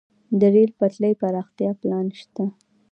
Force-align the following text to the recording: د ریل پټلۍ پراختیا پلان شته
د 0.39 0.41
ریل 0.53 0.71
پټلۍ 0.79 1.13
پراختیا 1.21 1.71
پلان 1.81 2.07
شته 2.19 2.45